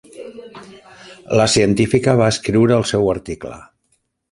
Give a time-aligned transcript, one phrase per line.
[1.41, 3.55] La científica va escriure el seu article.